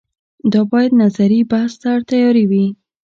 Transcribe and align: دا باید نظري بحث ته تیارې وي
دا 0.53 0.61
باید 0.71 0.91
نظري 1.03 1.39
بحث 1.51 1.73
ته 1.81 1.91
تیارې 2.09 2.43
وي 2.49 2.65